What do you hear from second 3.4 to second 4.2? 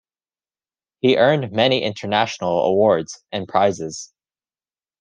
prizes.